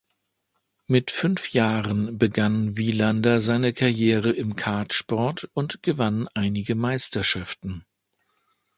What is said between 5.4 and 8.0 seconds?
und gewann einige Meisterschaften.